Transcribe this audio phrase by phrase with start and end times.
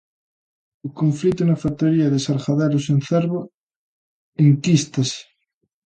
[0.87, 3.39] O conflito na factoría de Sargadelos en Cervo
[4.47, 5.21] enquístase.